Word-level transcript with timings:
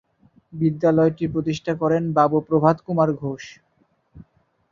বিদ্যালয়টি 0.53 1.25
প্রতিষ্ঠা 1.33 1.73
করেন 1.81 2.03
বাবু 2.17 2.37
প্রভাত 2.47 2.77
কুমার 2.85 3.09
ঘোষ। 3.21 3.43